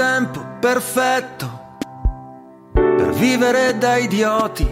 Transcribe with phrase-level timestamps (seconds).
[0.00, 1.76] tempo perfetto
[2.72, 4.66] per vivere da idioti.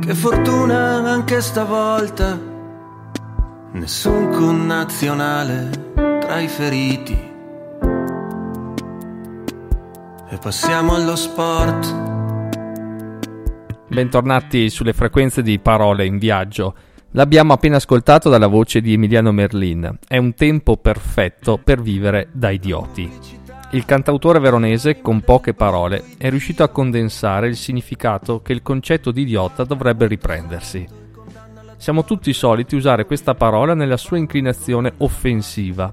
[0.00, 2.40] Che fortuna anche stavolta,
[3.72, 7.32] nessun connazionale tra i feriti.
[10.30, 11.94] E passiamo allo sport.
[13.88, 16.74] Bentornati sulle frequenze di Parole in Viaggio.
[17.10, 19.98] L'abbiamo appena ascoltato dalla voce di Emiliano Merlin.
[20.08, 23.42] È un tempo perfetto per vivere da idioti.
[23.74, 29.10] Il cantautore veronese, con poche parole, è riuscito a condensare il significato che il concetto
[29.10, 30.86] di idiota dovrebbe riprendersi.
[31.76, 35.92] Siamo tutti soliti usare questa parola nella sua inclinazione offensiva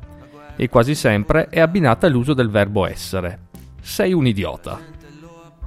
[0.56, 3.48] e quasi sempre è abbinata all'uso del verbo essere.
[3.82, 4.80] Sei un idiota.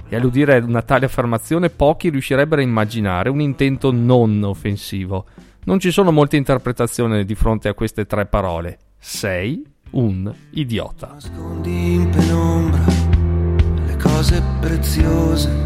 [0.07, 5.25] E all'udire una tale affermazione pochi riuscirebbero a immaginare un intento non offensivo.
[5.65, 8.79] Non ci sono molte interpretazioni di fronte a queste tre parole.
[8.97, 11.11] Sei un idiota.
[11.13, 12.85] Nascondi in penombra
[13.85, 15.63] le cose preziose.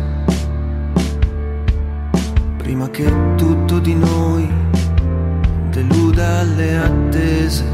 [2.57, 4.47] Prima che tutto di noi
[5.69, 7.65] deluda le attese.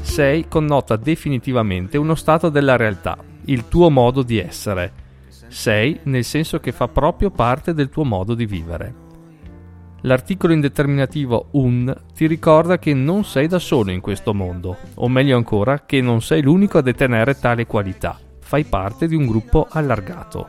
[0.00, 5.04] Sei connota definitivamente uno stato della realtà, il tuo modo di essere
[5.48, 9.05] sei nel senso che fa proprio parte del tuo modo di vivere.
[10.06, 15.36] L'articolo indeterminativo un ti ricorda che non sei da solo in questo mondo, o meglio
[15.36, 20.48] ancora che non sei l'unico a detenere tale qualità, fai parte di un gruppo allargato.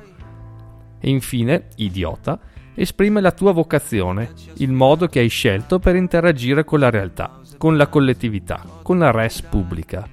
[0.99, 2.39] E infine, idiota,
[2.75, 7.77] esprime la tua vocazione, il modo che hai scelto per interagire con la realtà, con
[7.77, 10.07] la collettività, con la res pubblica.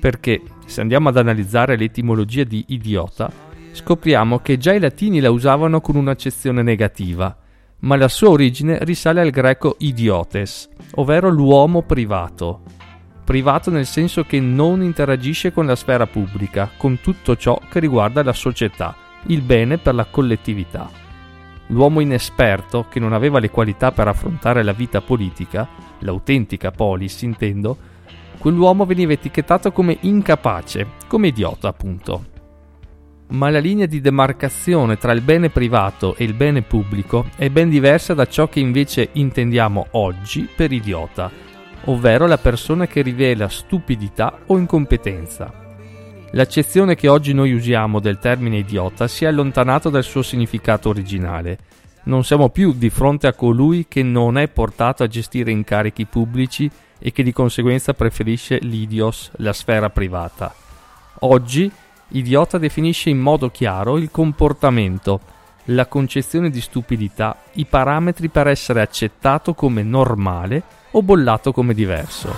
[0.00, 3.30] Perché, se andiamo ad analizzare l'etimologia di idiota,
[3.70, 7.36] scopriamo che già i latini la usavano con un'accezione negativa,
[7.80, 12.62] ma la sua origine risale al greco idiotes, ovvero l'uomo privato.
[13.24, 18.22] Privato nel senso che non interagisce con la sfera pubblica, con tutto ciò che riguarda
[18.22, 20.90] la società, il bene per la collettività.
[21.68, 25.68] L'uomo inesperto, che non aveva le qualità per affrontare la vita politica,
[26.00, 27.76] l'autentica polis intendo,
[28.38, 32.36] quell'uomo veniva etichettato come incapace, come idiota appunto
[33.30, 37.68] ma la linea di demarcazione tra il bene privato e il bene pubblico è ben
[37.68, 41.30] diversa da ciò che invece intendiamo oggi per idiota,
[41.84, 45.66] ovvero la persona che rivela stupidità o incompetenza.
[46.32, 51.58] L'accezione che oggi noi usiamo del termine idiota si è allontanato dal suo significato originale.
[52.04, 56.70] Non siamo più di fronte a colui che non è portato a gestire incarichi pubblici
[56.98, 60.54] e che di conseguenza preferisce l'idios, la sfera privata.
[61.20, 61.70] Oggi
[62.10, 65.20] Idiota definisce in modo chiaro il comportamento,
[65.64, 72.34] la concezione di stupidità, i parametri per essere accettato come normale o bollato come diverso.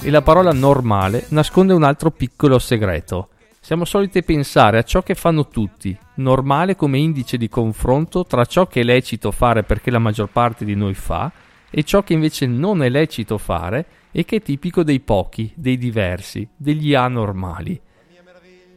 [0.00, 3.28] E la parola normale nasconde un altro piccolo segreto.
[3.60, 8.66] Siamo soliti pensare a ciò che fanno tutti, normale come indice di confronto tra ciò
[8.66, 11.30] che è lecito fare perché la maggior parte di noi fa
[11.70, 15.76] e ciò che invece non è lecito fare e che è tipico dei pochi, dei
[15.76, 17.80] diversi, degli anormali.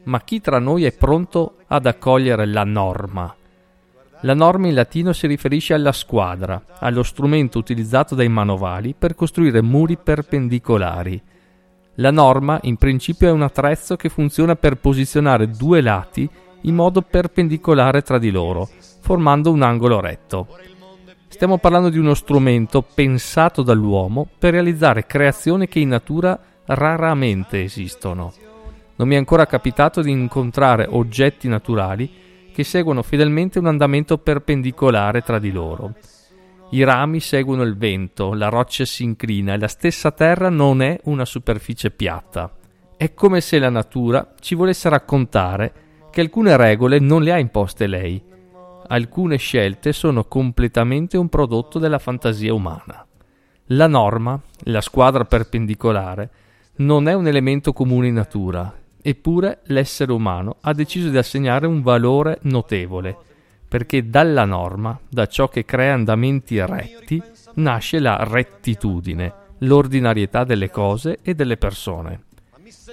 [0.04, 3.36] Ma chi tra noi è pronto ad accogliere la norma?
[4.24, 9.62] La norma in latino si riferisce alla squadra, allo strumento utilizzato dai manovali per costruire
[9.62, 11.20] muri perpendicolari.
[11.96, 16.30] La norma in principio è un attrezzo che funziona per posizionare due lati
[16.62, 18.70] in modo perpendicolare tra di loro,
[19.02, 20.48] formando un angolo retto.
[21.32, 28.32] Stiamo parlando di uno strumento pensato dall'uomo per realizzare creazioni che in natura raramente esistono.
[28.98, 32.12] Non mi è ancora capitato di incontrare oggetti naturali
[32.54, 35.96] che seguono fedelmente un andamento perpendicolare tra di loro.
[36.72, 41.00] I rami seguono il vento, la roccia si inclina e la stessa terra non è
[41.06, 42.54] una superficie piatta.
[42.96, 45.74] È come se la natura ci volesse raccontare
[46.12, 48.22] che alcune regole non le ha imposte lei,
[48.92, 53.06] alcune scelte sono completamente un prodotto della fantasia umana.
[53.68, 56.30] La norma, la squadra perpendicolare,
[56.78, 58.72] non è un elemento comune in natura,
[59.02, 63.16] eppure l'essere umano ha deciso di assegnare un valore notevole,
[63.68, 67.22] perché dalla norma, da ciò che crea andamenti retti,
[67.56, 72.24] nasce la rettitudine, l'ordinarietà delle cose e delle persone.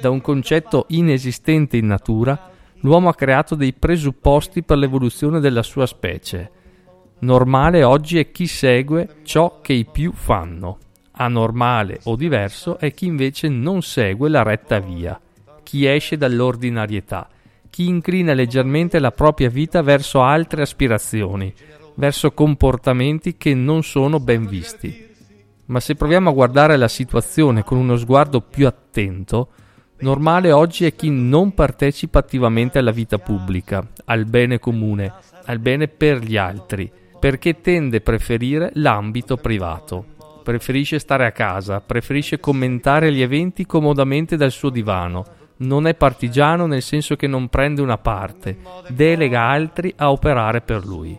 [0.00, 5.86] Da un concetto inesistente in natura, l'uomo ha creato dei presupposti per l'evoluzione della sua
[5.86, 6.50] specie.
[7.20, 10.78] Normale oggi è chi segue ciò che i più fanno.
[11.12, 15.20] Anormale o diverso è chi invece non segue la retta via,
[15.64, 17.28] chi esce dall'ordinarietà,
[17.68, 21.52] chi inclina leggermente la propria vita verso altre aspirazioni,
[21.94, 25.06] verso comportamenti che non sono ben visti.
[25.66, 29.48] Ma se proviamo a guardare la situazione con uno sguardo più attento,
[30.00, 35.12] normale oggi è chi non partecipa attivamente alla vita pubblica, al bene comune,
[35.44, 40.04] al bene per gli altri, perché tende a preferire l'ambito privato.
[40.42, 45.24] Preferisce stare a casa, preferisce commentare gli eventi comodamente dal suo divano.
[45.58, 48.56] Non è partigiano nel senso che non prende una parte,
[48.88, 51.18] delega altri a operare per lui.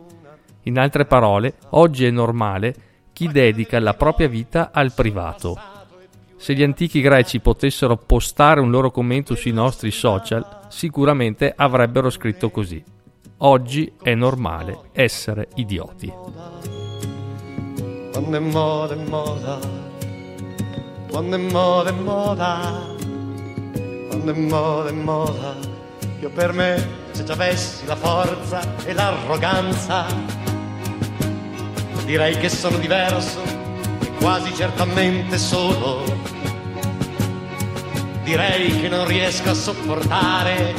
[0.63, 2.73] In altre parole, oggi è normale
[3.11, 5.78] chi dedica la propria vita al privato.
[6.41, 12.49] Se gli antichi greci potessero postare un loro commento sui nostri social, sicuramente avrebbero scritto
[12.49, 12.81] così.
[13.39, 16.09] Oggi è normale essere idioti.
[18.13, 19.59] Quando è moda, è moda.
[21.11, 22.95] Quando è moda, è moda.
[24.07, 25.55] Quando è moda, è moda.
[26.21, 30.05] Io per me, se già avessi la forza e l'arroganza,
[32.05, 33.41] direi che sono diverso
[34.19, 36.03] quasi certamente solo.
[38.23, 40.73] Direi che non riesco a sopportare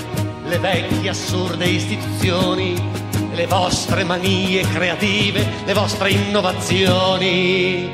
[0.44, 3.00] le vecchie assurde istituzioni
[3.40, 7.88] le vostre manie creative, le vostre innovazioni.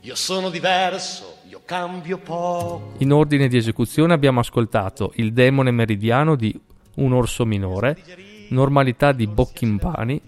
[0.00, 2.92] Io sono diverso, io cambio poco.
[2.98, 6.56] In ordine di esecuzione abbiamo ascoltato Il demone meridiano di
[6.96, 7.96] Un orso minore,
[8.50, 10.20] Normalità di Bocchimpani,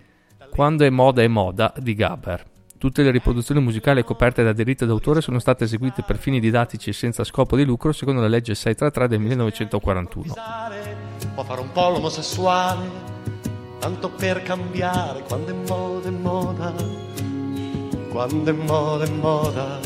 [0.51, 2.45] Quando è moda è moda di Gaber.
[2.79, 6.93] Tutte le riproduzioni musicali coperte da diritti d'autore sono state eseguite per fini didattici e
[6.93, 10.35] senza scopo di lucro secondo la legge 633 del 1941.
[11.35, 13.17] Può fare un po' l'omosessuale
[13.81, 16.73] tanto per cambiare quando è moda è moda,
[18.11, 19.81] quando è moda è moda.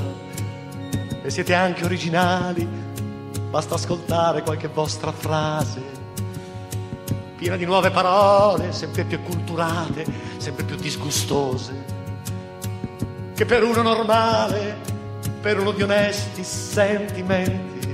[1.22, 2.68] E siete anche originali,
[3.48, 5.82] basta ascoltare qualche vostra frase,
[7.38, 10.04] piena di nuove parole, sempre più acculturate,
[10.36, 12.01] sempre più disgustose,
[13.42, 14.76] che per uno normale,
[15.40, 17.92] per uno di onesti sentimenti,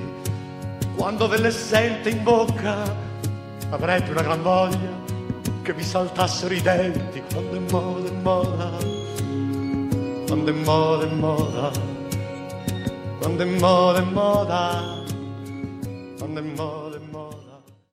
[0.95, 2.95] quando ve le sente in bocca,
[3.71, 4.93] avrebbe una gran voglia
[5.63, 8.71] che vi saltassero i denti quando è moda, è moda,
[10.27, 11.71] quando è moda, è moda,
[13.19, 15.05] quando è moda, è moda,
[16.19, 16.88] quando è moda.